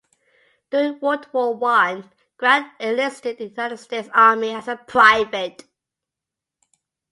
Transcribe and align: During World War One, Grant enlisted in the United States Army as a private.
During 0.71 0.99
World 0.99 1.27
War 1.31 1.53
One, 1.53 2.09
Grant 2.37 2.71
enlisted 2.79 3.37
in 3.39 3.49
the 3.53 3.53
United 3.61 3.77
States 3.77 4.09
Army 4.15 4.49
as 4.51 4.67
a 4.67 4.75
private. 4.75 5.63